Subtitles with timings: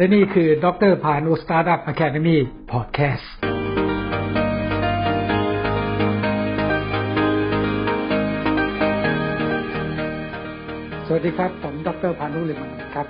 [0.00, 3.32] และนี่คือดรภาณุ Startup Academy Podcast
[11.06, 13.06] สวัสดีครับ ผมดรภาณุลิมมานนท์ครับ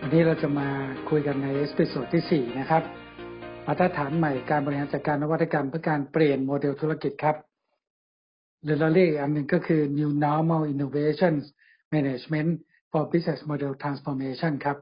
[0.00, 0.68] วันนี้เราจะมา
[1.10, 2.82] คุยกันใน episode ที่ 4 นะครับ
[3.66, 7.36] มาตรฐานใหม่การบริหารจัดการนวัตกรรมเพื่อการเปลี่ยนโมเดลธุรกิจครับ
[8.62, 11.44] หรือเราเรียกอันหนึ่งก็คือ New Normal innovations
[11.94, 12.50] Management
[12.90, 14.78] for Business Model Transformation ครับ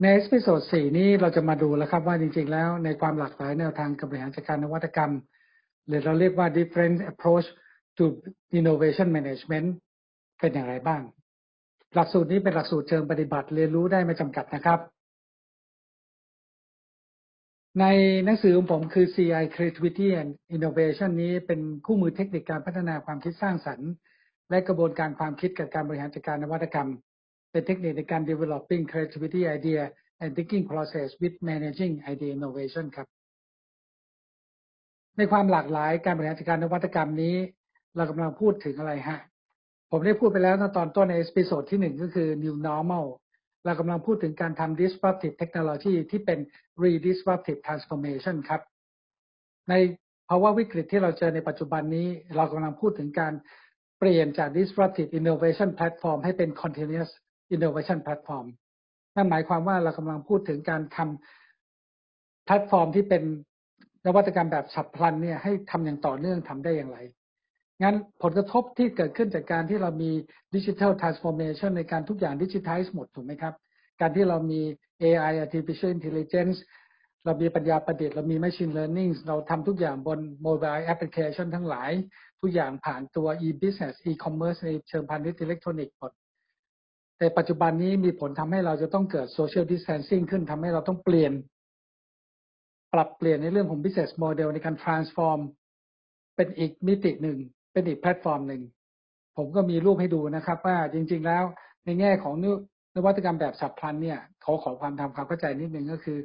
[0.00, 5.12] ในเอพิโซด4นี้เราจะมาดูแล้วครับว่าจริงๆแล้วในความหลากหลายแนวทางการบริหารจัดการนวัตกรรม
[5.86, 7.46] หรือเราเรียกว่า different approach
[7.96, 8.04] to
[8.58, 9.68] innovation management
[10.40, 11.02] เป็นอย่างไรบ้าง
[11.94, 14.80] หลักสูตรนี้เป็นหลักสูตรเชิงปฏิบัติเรียนรู้ได้ไม่จำกัดนะครับ
[17.80, 17.84] ใน
[18.24, 23.90] หนังสือของผมคือ CI Creativity and Innovation นี้เป็นคู่มือเทคนิคการพัฒนาความคิดสร้างสรรค์
[24.50, 26.88] และกระบวนการความคิดกับการบริหารจัดการนวัตกรรม
[27.52, 29.82] เป็นเทคนิคในการ developing creativity idea
[30.22, 33.08] and thinking process with managing idea innovation ครับ
[35.16, 37.36] ในความหลากหลายการบริหารจัดการนวัตกรรมนี้
[37.96, 39.18] เรากำลังพูดถึงอะไรฮะ
[39.90, 43.06] ผมได้พูดไปแล้วตอนต้นใน episode ที่หนึ่งก็คือ new normal
[43.64, 46.38] เรากำลังพูดถึงการทำ disruptive technology ที่เป็น
[46.82, 48.60] disruptive transformation ครับ
[49.70, 49.74] ใน
[50.28, 53.32] ภาวะวิกฤตที่เราเจอในปัจจุบันนี้ เรากำลังพูดถึงการ
[53.98, 57.10] เปลี่ยนจาก disruptive innovation platform ให้เป็น continuous
[57.54, 58.46] innovation platform
[59.16, 63.22] นั่นหมายความว่าเรากำลังพูดถึงการทำแพลตฟอร์มที่เป็น
[64.06, 66.98] นวัตกรรมแบบฉับพลันเนี่ยให้ทำอย่างต่อเนื่องทำได้อย่างไร
[67.82, 70.10] งั้นผลกระทบที่เกิดขึ้นจากการที่เรามี
[70.54, 73.54] digital transformation ในการทุกอย่างดิจิทัลหมดถูกไหมครับ
[74.00, 74.60] การที่เรามี
[75.02, 76.56] AI artificial intelligence
[77.24, 81.90] เรามีปัญญาประดิษฐ์เรามี machine learning เราทำทุกอย่างบน mobile application ทั้งหลาย
[82.40, 86.12] ทุกอย่างผ่านตัว e-business e-commerce ในเชิงพาณิชย์อิเล็กทรอนิกส์หมด
[87.18, 91.32] แต่ปัจจุบันนี้มีผลทำให้เราจะต้องเกิด social distancing ขึ้นทำให้เราต้องเปลี่ยน
[92.92, 95.40] ปรับเปลี่ยนในเรื่องของ business model ในการ transform
[96.36, 97.38] เป็นอีกมิติหนึ่ง
[97.72, 98.62] เป็นอีกแพลตฟอร์มหนึ่ง
[99.36, 101.44] ผมก็มีรูปให้ดูนะครับ ว่าจริง ๆ แล้ว
[101.84, 102.34] ในแง่ของ
[102.96, 106.18] นวัตกรรมแบบฉับพลันเนี่ยขาขอความทำความเข้าใจนิดนึงก็คือ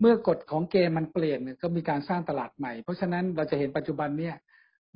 [0.00, 4.34] เมื่อกฎของเกมมันเปลี่ยนก็มีการสร้างตลาดใหม่ เพราะฉะนั้นเราจะเห็นปัจจุบันเนี่ย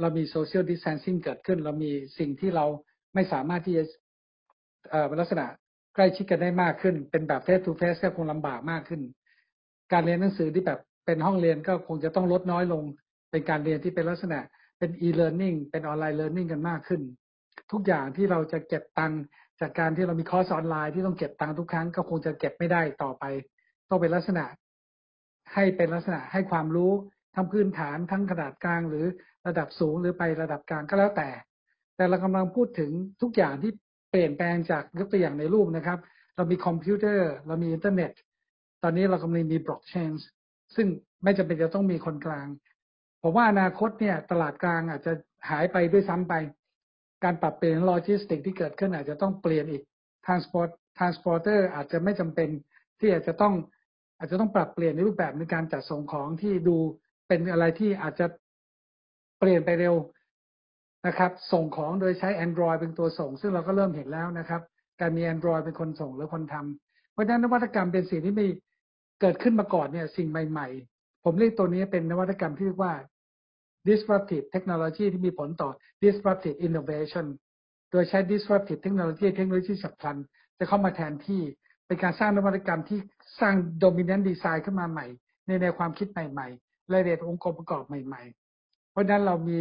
[0.01, 2.67] เรามี social distancing เกิดขึ้น เรามีสิ่งที่เรา
[3.15, 3.85] ไม่สามารถที่จะ
[5.21, 5.47] ลักษณะ
[5.95, 9.01] ใกล้ชิดกันได้มากขึ้น เป็นแบบ face to face ก็คงลำบากมากขึ้น
[9.93, 12.83] การเรียนหนังสือที่แบบเป็นห้องเรียนก็คงจะต้องลดน้อยลง
[13.31, 14.41] เป็นการเรียนที่เป็นลักษณะ
[14.79, 17.01] เป็น e-learning เป็นออนไลน์ learning กันมากขึ้น
[17.73, 19.23] ทุกอย่างที่เราจะเก็บตังค์
[19.61, 23.25] จากการที่เรามีคอร์สออนไลน์ที่ต้องเก็บตังค์ทุกครั้งก็คงจะเก็บไม่ได้ต่อไป
[23.89, 24.45] ต้องเป็นลักษณะ
[25.55, 26.93] ให้เป็นลักษณะให้ความรู้
[27.35, 29.07] ทั้งพื้นฐานทั้งขนาดกลางหรือ
[29.47, 31.29] ระดับสูงหรือไประดับกลางก็แล้วแต่
[31.97, 32.91] แต่เรากำลังพูดถึง
[33.23, 33.73] ทุกอย่างที่
[34.17, 35.99] เปลี่ยนแปลงจากยกตัวอย่างในรูปนะครับ
[36.37, 38.11] เรามีคอมพิวเตอร์เรามีอินเทอร์เน็ต
[38.83, 40.13] ตอนนี้เรากำลังมีบล็อกเชน
[40.75, 40.87] ซึ่ง
[41.25, 42.47] ไม่จำเป็นจะต้องมีคนกลาง
[43.23, 45.13] ผมว่าอนาคตเนี่ยตลาดกลางอาจจะ
[45.51, 46.35] หายไปด้วยซ้ำไป
[47.25, 49.83] การปรับเปลี่ยนโลจิสติกที่เกิดขึ้นอาจจะต้องเปลี่ยนอีก
[50.27, 52.49] transport transporter อาจจะไม่จำเป็น
[53.01, 53.55] ที่อาจจะต้อง
[54.19, 56.77] อาจจะต้องปรับเปลี่ยนในรูปแบบในการจัดส่งของที่ดู
[57.29, 58.27] เป็นอะไรที่อาจจะ
[59.39, 59.95] เปลี่ยนไปเร็ว
[61.07, 64.63] นะครับ ส่งของโดยใช้ Android เป็นตัวส่ง ซึ่งเราก็เริ่มเห็นแล้วนะครับ
[65.01, 68.47] การมี Android เป็นคนส่งหรือคนทำเพราะฉะนั้นนวัตกรรมเป็นสิ่งที่ไม่
[69.21, 72.95] เกิดขึ้นมาก่อนเนี่ยสิ่งใหม่ ๆ ผมเรียกตัวนี้เป็นนวัตกรรมที่เรียกว่า
[73.89, 75.71] disruptive technology ที่มีผลต่อ
[76.05, 77.27] disruptive innovation
[77.91, 80.17] โดยใช้ disruptive technology เทคโนโลยีฉับพลัน
[80.59, 81.43] จะเข้ามาแทนที่
[81.87, 82.99] เป็นการสร้างนวัตกรรมที่
[83.41, 85.07] สร้าง dominant design ขึ้นมาใหม่
[85.47, 88.23] ในแนวความคิดใหม่ๆและเรียนองค์ประกอบใหม่
[88.59, 89.59] ๆ เพราะฉะนั้นเรามี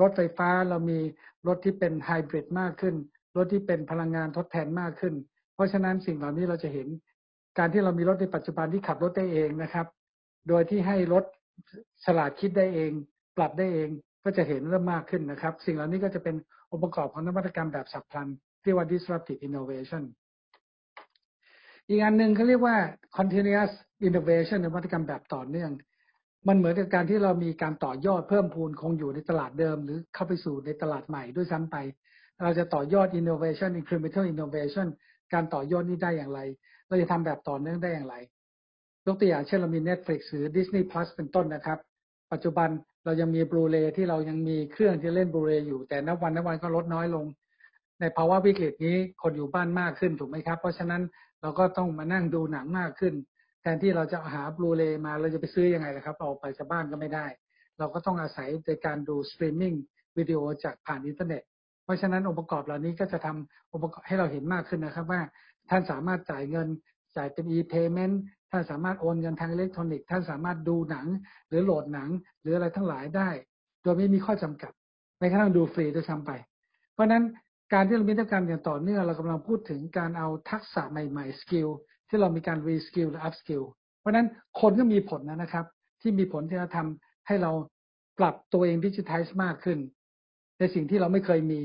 [0.00, 0.98] รถไฟฟ้าเรามี
[1.46, 2.94] รถที่เป็นไฮบริดมากขึ้น
[3.36, 5.14] รถที่เป็นพลังงานทดแทนมากขึ้น
[5.54, 6.88] เพราะฉะนั้นสิ่งเหล่านี้เราจะเห็น
[7.58, 9.86] การที่เรามีรถในปัจจุบันที่ขับรถได้เองนะครับ
[10.48, 11.24] โดยที่ให้รถ
[12.04, 12.90] ฉลาดคิดได้เอง
[13.36, 13.88] ปรับได้เอง
[14.24, 16.36] ก็จะเห็นเริ่มมากขึ้นนะครับ สิ่งเหล่านี้ก็จะเป็น
[16.70, 18.28] องค์ประกอบของนวัตกรรมแบบฉับพลัน
[18.62, 20.02] เรียกว่า disruptive innovation
[21.88, 22.76] อีกอันหนึ่งเขาเรียกว่า
[23.18, 23.72] continuous
[24.06, 25.70] innovation นวัตกรรมแบบต่อเนื่อง
[26.48, 31.76] มันเหมือนกับการที่เรามีการต่อยอดเพิ่มพูนคงอยู่ในตลาดเดิม หรือเข้าไปสู่ในตลาดใหม่ด้วยซ้ำไป
[32.42, 34.86] เราจะต่อยอด innovation incremental innovation
[35.32, 36.40] การต่อยอดนี้ได้อย่างไร
[36.88, 38.14] เราจะทำแบบต่อเนื่องได้อย่างไร
[39.06, 41.78] ยกตัวอย่างเช่นเรามี Netflix หรือ Disney Plus เป็นต้นนะครับ
[42.32, 42.68] ปัจจุบัน
[43.04, 47.24] เรายังมีบลูเรย์ที่เรายังมีเครื่องที่เล่นบลูเรย์อยู่แต่นับวันนับวันก็ลดน้อยลง
[48.00, 51.02] ในภาวะวิกฤตนี้คนอยู่บ้านมากขึ้นถูกไหมครับ เพราะฉะนั้น
[51.42, 53.14] เราก็ต้องมานั่งดูหนังมากขึ้น
[53.66, 57.26] แทนที่เราจะหา Blu-ray มาเราจะไปซื้อยังไงล่ะครับเอาไปจากบ้านก็ไม่ได้
[57.78, 59.74] เราก็ต้องอาศัยในการดู streaming
[60.16, 61.42] video จากผ่านอินเทอร์เน็ต
[61.84, 65.20] เพราะฉะนั้นองค์ประกอบเหล่านี้ก็จะทำองค์ประกอบให้เราเห็นมากขึ้นนะครับว่า
[65.70, 66.68] ท่านสามารถจ่ายเงิน
[67.16, 68.14] จ่ายเป็น e-payment
[68.50, 71.06] ท่านสามารถโอนเงินทางอิเล็กทรอนิกส์ท่านสามารถดูหนัง
[71.48, 72.08] หรือโหลดหนัง
[72.40, 73.28] หรืออะไรทั้งหลายได้
[73.82, 74.72] โดยไม่มีข้อจำกัด
[75.18, 76.30] แม้กระทั่งดูฟรีด้วยซ้ำไป
[76.92, 77.24] เพราะนั้น
[77.72, 81.68] การที่เรามีกิจกรรมอย่างต่อเนื่องเรากำลังพูดถึงการเอาทักษะใหม่ๆ skill
[82.08, 83.62] ที่เรามีการ reskill หรือ upskill
[84.00, 84.26] เพราะนั้น
[84.60, 85.64] คนก็มีผลนะครับ
[86.00, 87.52] ที่มีผลที่จะทำให้เรา
[88.18, 89.78] ปรับตัวเองดิจิทัลมากขึ้น
[90.58, 91.60] ในสิ่งที่เราไม่เคยมี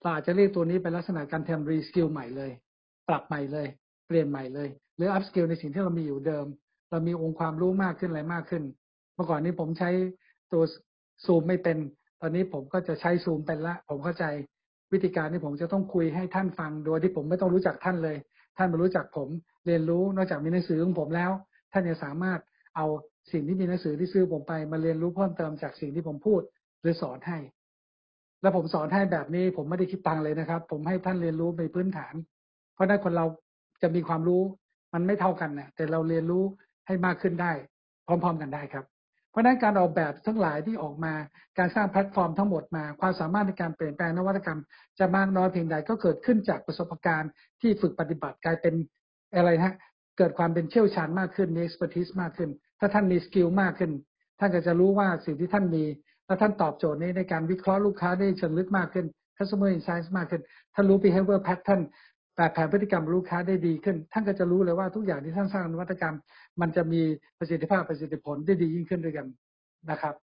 [0.00, 2.50] เราอาจจะเรียกตัวนี้เป็นลักษณะการทำ reskill ใหม่เลย
[3.08, 3.66] ปรับใหม่เลย
[4.06, 6.46] เปลี่ยนใหม่เลย หรือ upskill ในสิ่งที่เรามีอยู่เดิม
[6.90, 8.64] เรามีองค์ความรู้มากขึ้นอะไรมากขึ้น
[9.14, 9.90] เมื่อก่อนนี้ผมใช้
[10.52, 10.62] ตัว
[11.24, 11.76] ซูมไม่เป็น
[12.20, 14.24] ตอนนี้ผมก็จะใช้ซูมเป็นละ ผมเข้าใจ
[14.92, 18.16] วิธีการที่ผมจะต้องคุยให้ท่านฟังโดยที่ผมไม่ต้องรู้จักท่านเลย
[18.56, 19.28] ท่านมารู้จักผม
[19.66, 21.30] เรียนรู้นอกจากมีหนังสือของผมแล้ว
[21.72, 22.40] ท่านยังสามารถ
[22.76, 22.86] เอา
[23.32, 26.40] สิ่งที่มีหนังสือที่ซื้อผมไปมาเรียนรู้เพิ่มเติมจากสิ่งที่ผมพูด
[26.80, 27.38] หรือสอนให้
[28.42, 32.14] แล้วผมสอนให้แบบนี้ผมไม่ได้คิดตังเลยนะครับ ผมให้ท่านเรียนรู้ในพื้นฐาน
[32.74, 33.26] เพราะนั้นคนเรา
[33.82, 34.42] จะมีความรู้
[34.94, 36.44] มันไม่เท่ากันนะแต่เราเรียนรู้
[36.86, 37.52] ให้มากขึ้นได้
[38.06, 38.84] พร้อม ๆ กันได้ครับ
[39.30, 41.14] เพราะนั้นการออกแบบทั้งหลายที่ออกมา
[41.58, 44.60] การสร้างแพลตฟอร์มทั้งหมดมา ความสามารถในการเปลี่ยนแปลงนวัตกรรม
[44.98, 47.30] จะมากน้อยเพียงใดก็เกิดขึ้นจากประสบการณ์
[47.60, 48.74] ที่ฝึกปฏิบัติกลายเป็น
[49.36, 49.74] อะไรฮะ
[50.18, 52.50] เกิดความเป็นเชี่ยวชาญมากขึ้นมี expertise มากขึ้น
[52.80, 53.92] ถ้าท่านมี skill มากขึ้น
[54.38, 55.84] ท่านก็จะรู้ว่าสิ่งที่ท่านมี
[56.26, 59.06] แล้วท่านตอบโจทย์นี้ในการวิเคราะห์ลูกค้าได้เชิงลึกมากขึ้น
[59.36, 60.42] customer insights มากขึ้น
[60.74, 61.82] ท่านรู้ behavior pattern
[62.40, 66.14] แบบแผนพฤติกรรมลูกค้าได้ดีขึ้น ท่านก็จะรู้เลยว่าทุกอย่างที่ท่านสร้างนวัตกรรม
[66.60, 67.02] มันจะมี
[67.38, 69.26] ประสิทธิภาพประสิทธิผลได้ดียิ่งขึ้นด้วยกัน
[69.90, 70.14] นะครับ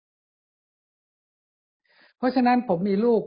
[2.18, 3.22] เพราะฉะนั้นผมมีรูป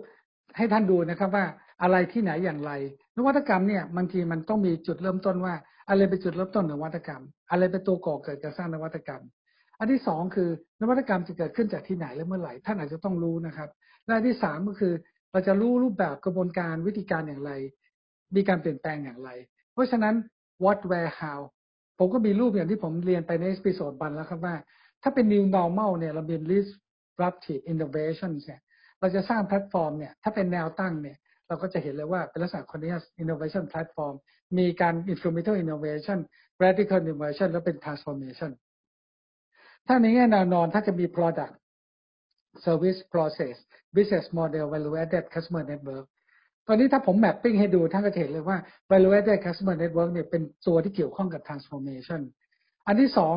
[0.56, 1.46] ให้ท่านดูนะครับว่า
[1.82, 2.72] อะไรที่ไหนอย่างไร
[3.16, 5.54] นวัตกรรมเนี่ยบางทีมันต้องมีจุดเริ่มต้นว่า
[5.88, 9.22] อะไรเป็นจุดเริ่มต้นของนวัตกรรม อะไรเป็นตัวก่อเกิดการสร้างนวัตกรรม
[9.78, 10.48] อันที่สองคือ
[10.80, 13.68] นวัตกรรมจะเกิดขึ้นจากที่ไหนและเมื่อไหร่ท่านอาจจะต้องรู้นะครับ
[14.06, 14.94] และที่สามก็คือ
[15.32, 17.52] เราจะรู้รูปแบบกระบวนการวิธีการอย่างไร
[18.34, 19.30] มีการเปลี่ยนแปลงอย่างไร
[19.72, 20.14] เพราะฉะนั้น
[20.64, 21.40] what where how
[21.98, 24.56] ผมก็มีรูปอย่างที่ผมเรียนไปใน episode one แล้วครับว่า
[25.02, 28.60] ถ้าเป็น new normal เนี่ยเราเป็น disruptive innovation เนี่ย
[29.00, 31.16] เราจะสร้างแพลตฟอร์มเนี่ยถ้าเป็นแนวตั้งเนี่ย
[31.48, 34.14] เราก็จะเห็นเลยว่าเป็นลักษณะ continuous innovation platform
[34.58, 36.18] มีการ incremental innovation
[36.62, 38.50] radical innovation และเป็น transformation
[39.86, 41.54] ถ้าในแง่แนวนอนถ้าจะมี product
[42.64, 43.54] service process
[43.96, 46.06] business model value added customer network
[46.72, 48.58] ตอนนี้ถ้าผมแมปปิ้งให้ดูท่านก็เห็นเลยว่า
[48.90, 52.20] value added customer network เนี่ยเป็นตัวที่เกี่ยวข้องกับ transformation
[52.86, 53.36] อันที่สอง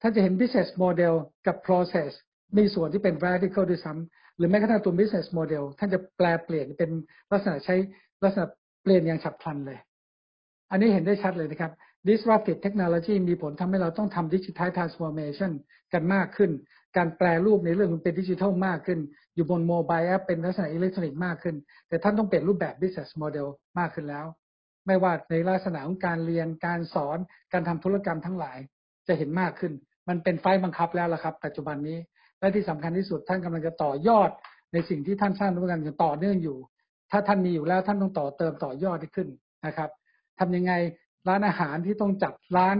[0.00, 1.14] ท่านจะเห็น business model
[1.46, 2.10] กับ process
[2.56, 6.90] มีส่วนที่เป็น radical ด้วยซ้ำหรือแม้กระทั่งตัว business model ท่านจะแปลเปลี่ยนเป็น
[7.30, 7.76] ลักษณะใช้
[8.24, 8.46] ลักษณะ
[8.82, 9.78] เปลี่ยนอย่างฉับพลันเลย
[10.70, 11.72] อันนี้เห็นได้ชัดเลยนะครับ
[12.08, 15.50] disruptive technology มีผลทำให้เราต้องทำ digital transformation
[15.92, 16.50] กันมากขึ้น
[16.96, 18.98] การแปลรูปในเรื่องมันเป็นดิจิทัลมากขึ้น
[19.34, 21.56] อยู่บนโมบายแอปเป็นลักษณะอิเล็กทรอนิกส์มากขึ้น
[21.88, 23.46] แต่ท่านต้องเปลี่ยนรูปแบบ business model
[23.78, 24.26] มากขึ้นแล้ว
[24.86, 27.18] ไม่ว่าในลักษณะของการเรียนการสอน
[27.52, 28.58] การทำธุรกรรมทั้งหลาย
[29.08, 29.72] จะเห็นมากขึ้น
[30.08, 31.98] มันเป็นไฟบังคับแล้วล่ะครับ ปัจจุบันนี้
[32.40, 34.30] และที่สำคัญที่สุดท่านกำลังจะต่อยอด
[34.72, 36.58] ในสิ่งที่ท่านสร้างนวัตกรรมอย่ต่อเนื่องอยู่
[37.10, 39.28] ถ้าท่านมีอยู่แล้วท่านต้องต่อเติมต่อยอดให้ขึ้น
[39.66, 39.90] นะครับ
[40.38, 40.72] ทำยังไง
[41.28, 42.76] ร้านอาหารที่ต้องจัดร้าน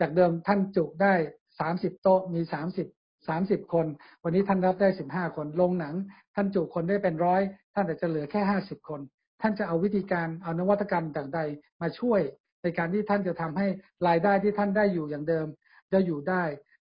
[0.00, 1.12] จากเดิมท่านจุได้
[1.60, 2.86] สามสิบโต๊ะมีสามสิบ
[3.28, 3.86] สามสิบคน
[4.24, 5.94] วันนี้ท่านรับได้สิบห้าคนลงหนัง
[6.34, 7.42] ท่านจุคนได้เป็นร้อย
[7.74, 9.00] ท่านอาจจะเหลือแค่ห้าสิบคน
[9.40, 11.40] ท่านจะเอาวิธีการเอานวัตกรรมต่างใด
[11.82, 12.20] มาช่วย
[12.62, 13.66] ในการที่ท่านจะทำให้
[14.08, 15.46] รายได้ที่ท่านได้อยู่อย่างเดิม
[15.92, 16.42] จะอยู่ได้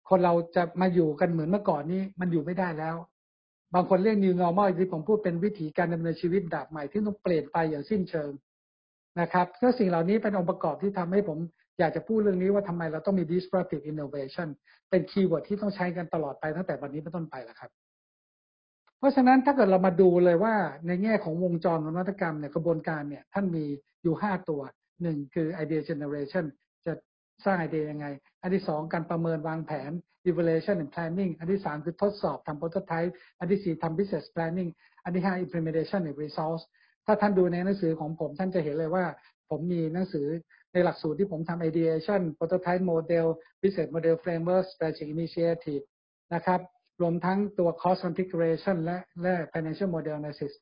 [0.09, 2.95] คนเราจะมาอยู่กันเหมือนเมื่อก่อนนี้มันอยู่ไม่ได้แล้ว
[3.73, 8.31] บางคนเรียก new normal ที่ผมพูดเป็นวิถีการดำเนินชีวิตแบบใหม่ที่ต้องเปลี่ยนไปอย่างสิ้นเชิง
[9.21, 11.39] นะครับก็สิ่งเหล่านี้เป็นองค์ประกอบที่ทำให้ผม
[11.79, 14.47] อยากจะพูดเรื่องนี้ว่าทำไมเราต้องมี disruptive innovation
[14.89, 17.71] เป็น keyword ที่ต้องใช้กันตลอดไปตั้งแต่วันนี้เป็นต้นไปแล้วครับ
[18.99, 20.55] เพราะฉะนั้นถ้าเกิดเรามาดูเลยว่า
[20.87, 23.65] ในแง่ของวงจรนวัตกรรมเนี่ยกระบวนการเนี่ยท่านมี
[24.03, 24.61] อยู่ 5 ตัว
[25.01, 26.45] หนึ่งคือ idea generation
[26.85, 26.93] จะ
[27.45, 28.07] สร้างไอเดียยังไง
[28.41, 29.91] อันที่สองการประเมินวางแผน
[30.29, 34.69] evaluation and planning อันที่สามคือทดสอบทำ prototype อันที่สี่ทำ business planning
[35.03, 36.63] อันที่ห้า implementation and resource
[37.05, 39.05] ถ้าท่านดูในหนังสือของผมท่านจะเห็นเลยว่า
[39.49, 40.27] ผมมีหนังสือ
[40.73, 43.27] ในหลักสูตรที่ผมทำ ideation prototype model
[43.61, 45.83] business model framework strategic initiative
[46.33, 46.61] นะครับ
[47.01, 50.53] รวมทั้งตัว cost configuration และและ financial model analysis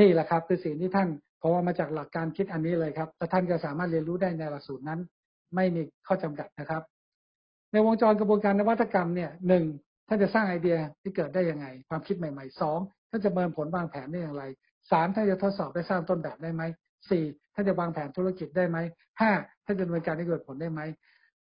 [0.00, 1.08] นี่แหละครับคือสิ่งที่ท่าน
[1.38, 5.00] เพราะว่ามาจากหลักการคิดอันนี้เลยครับและท่านก็สามารถเรียนรู้ได้ในหลักสูตรนั้น
[5.54, 6.82] ไม่มีข้อจำกัดนะครับ
[7.72, 9.64] ในวงจรกระบวนการนวัตกรรมเนี่ยหนึ่ง
[10.08, 12.78] ท่านจะสร้างไอเดียที่เกิดได้ยังไง ความคิดใหม่ๆสอง
[13.10, 14.44] ท่านจะเมินผลวางแผนได้อย่างไร
[14.90, 16.62] สามท่านจะทดสอบได้สร้างต้นแบบได้ไหม
[17.10, 17.24] สี่
[17.54, 18.78] ท่านจะวางแผนธุรกิจได้ไหม
[19.20, 19.30] ห้า
[19.64, 20.80] ท่านจะดำเนินการให้เกิดผลได้ไหม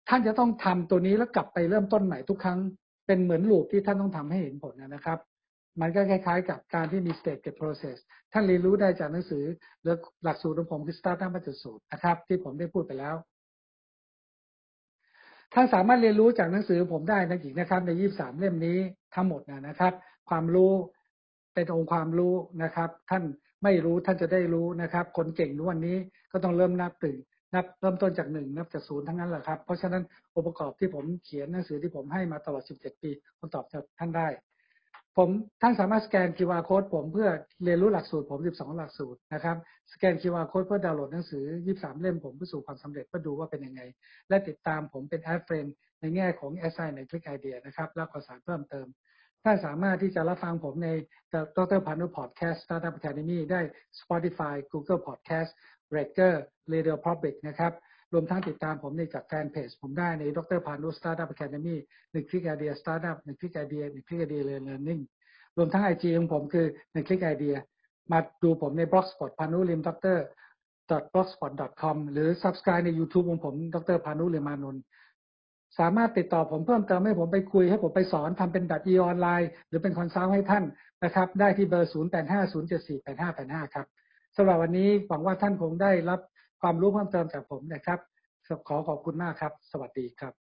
[0.10, 2.60] ท่านจะต้องทำตัวนี้แล้วกลับไปเริ่มต้นใหม่ทุกครั้ง
[3.08, 5.20] เป็นเหมือนลูปที่ท่านต้องทำให้เห็นผลนะครับ
[5.82, 7.98] มันก็คล้ายๆ กับการที่มี stage get process
[8.34, 9.44] ท่านเรียนรู้ได้จากหนังสือ
[9.82, 11.32] หรือหลักสูตรของผมคือ Startup
[11.62, 13.16] 5.0นะครับ ที่ผมได้พูดไปแล้ว
[15.54, 18.78] ท่านสามารถเรียนรู้จากหนังสือผมได้นะอีกนะครับ ใน23เล่มนี้
[19.16, 19.94] ทั้งหมดนะครับ
[20.30, 20.72] ความรู้
[21.54, 23.24] เป็นองค์ความรู้นะครับ ท่าน
[23.64, 25.98] ไม่รู้ท่านจะได้รู้นะครับ คนเก่งวันนี้
[26.32, 27.20] ก็ต้องเริ่มนับตื่น
[27.54, 30.04] นับเริ่มต้นจากหนึ่งนับจากศูนย์ทั้งนั้นแหละครับ เพราะฉะนั้น
[30.34, 34.28] องค์ประกอบที่ผมเขียนหนังสือที่ผมให้มาตลอด 17 ปีผมตอบจากท่านได้
[35.18, 35.30] ผม
[35.62, 37.30] ท่านสามารถสแกน QR code ผมเพื่อ
[37.64, 39.58] เรียนรู้หลักสูตรผม 12 หลักสูตรนะครับ
[39.94, 41.44] สแกน QR code เพื่อดาวน์โหลดหนังสือ
[41.74, 43.82] 23 เล่มผมเพื่อสู่ความสำเร็จเพื่อดูว่าเป็นยังไง
[44.30, 45.66] และติดตามผมเป็น add friend
[46.02, 48.88] ในแง่ของ SI ในคลิกไอเดียนะครับและข่าวสารเพิ่มเติม
[49.44, 50.90] ท่านสามารถที่จะรับฟังผมใน
[51.58, 53.62] ดรพานุพอดแคสต์ Startup Academy ได้
[54.00, 55.52] Spotify Google Podcast
[55.92, 56.34] Breaker
[56.74, 57.74] Radio Public นะครับ
[58.14, 61.76] รวมทั้งติดตามผมในจากแฟนเพจผมได้ในดรพานุ Startup Academy
[62.12, 65.02] หนึ่งคลิกไอเดีย Startup หนึ่งคลิกไอเดียหนึ่งคลิกไอเดีย Learning
[65.58, 67.56] รวมทั้งไอจีของผมคือหนึ่งคลิกไอเดีย
[68.12, 70.20] มาดูผมใน blogspot พานุลิมดร
[71.14, 74.84] blogspot.com หรือ subscribe ใน YouTube ของผม ดรพานุลิมานนท์
[75.80, 80.64] สามารถติดต่อผมเพิ่มเติมให้ผมไปคุยให้ผมไปสอนทำเป็นแบบ e ออนไลน์ หรือเป็น consult ให้ท่าน
[81.04, 83.88] นะครับ ได้ที่เบอร์ 0850748585 ครับ
[84.36, 86.20] สำหรับวันนี้หวังว่าท่านคงได้รับ
[86.62, 88.00] ความรู้เพิ่มเติมจากผมนะครับ
[88.68, 90.43] ขอขอบคุณมากครับ สวัสดีครับ